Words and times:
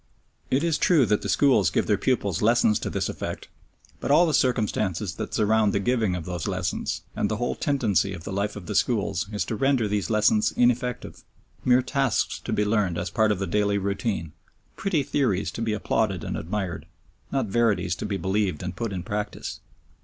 It 0.49 0.63
is 0.63 0.79
true 0.79 1.05
that 1.05 1.21
the 1.21 1.29
schools 1.29 1.69
give 1.69 1.85
their 1.85 1.95
pupils 1.95 2.41
lessons 2.41 2.79
to 2.79 2.89
this 2.89 3.07
effect, 3.07 3.49
but 3.99 4.09
all 4.09 4.25
the 4.25 4.33
circumstances 4.33 5.13
that 5.17 5.31
surround 5.35 5.73
the 5.73 5.79
giving 5.79 6.15
of 6.15 6.25
those 6.25 6.47
lessons 6.47 7.03
and 7.15 7.29
the 7.29 7.37
whole 7.37 7.53
tendency 7.53 8.11
of 8.15 8.23
the 8.23 8.33
life 8.33 8.55
of 8.55 8.65
the 8.65 8.73
schools 8.73 9.29
is 9.31 9.45
to 9.45 9.55
render 9.55 9.87
these 9.87 10.09
lessons 10.09 10.51
ineffective, 10.53 11.23
mere 11.63 11.83
tasks 11.83 12.39
to 12.39 12.51
be 12.51 12.65
learned 12.65 12.97
as 12.97 13.11
part 13.11 13.31
of 13.31 13.37
the 13.37 13.45
daily 13.45 13.77
routine, 13.77 14.31
pretty 14.75 15.03
theories 15.03 15.51
to 15.51 15.61
be 15.61 15.73
applauded 15.73 16.23
and 16.23 16.35
admired, 16.35 16.87
not 17.31 17.45
verities 17.45 17.93
to 17.97 18.05
be 18.07 18.17
believed 18.17 18.63
and 18.63 18.75
put 18.75 18.91
in 18.91 19.03
practice. 19.03 19.59